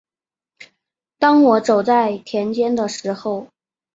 [1.19, 3.49] 当我走在田间的时候